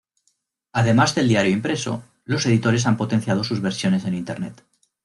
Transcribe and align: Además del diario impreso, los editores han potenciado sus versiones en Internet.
Además 0.73 1.13
del 1.13 1.27
diario 1.27 1.51
impreso, 1.51 2.03
los 2.25 2.47
editores 2.47 2.87
han 2.87 2.97
potenciado 2.97 3.43
sus 3.43 3.61
versiones 3.61 4.03
en 4.05 4.15
Internet. 4.15 4.63